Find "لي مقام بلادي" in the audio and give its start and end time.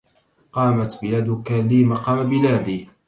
1.51-2.89